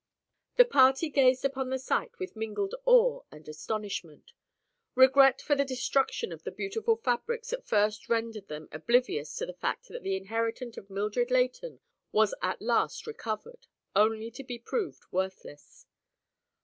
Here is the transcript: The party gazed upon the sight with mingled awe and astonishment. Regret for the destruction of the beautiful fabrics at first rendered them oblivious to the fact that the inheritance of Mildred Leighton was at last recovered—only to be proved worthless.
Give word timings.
The 0.55 0.65
party 0.65 1.09
gazed 1.11 1.45
upon 1.45 1.69
the 1.69 1.77
sight 1.77 2.17
with 2.17 2.35
mingled 2.35 2.73
awe 2.85 3.21
and 3.31 3.47
astonishment. 3.47 4.33
Regret 4.95 5.43
for 5.43 5.53
the 5.55 5.63
destruction 5.63 6.31
of 6.31 6.41
the 6.41 6.49
beautiful 6.49 6.95
fabrics 6.95 7.53
at 7.53 7.67
first 7.67 8.09
rendered 8.09 8.47
them 8.47 8.67
oblivious 8.71 9.35
to 9.35 9.45
the 9.45 9.53
fact 9.53 9.89
that 9.89 10.01
the 10.01 10.17
inheritance 10.17 10.75
of 10.75 10.89
Mildred 10.89 11.29
Leighton 11.29 11.81
was 12.11 12.33
at 12.41 12.63
last 12.63 13.05
recovered—only 13.05 14.31
to 14.31 14.43
be 14.43 14.57
proved 14.57 15.03
worthless. 15.11 15.85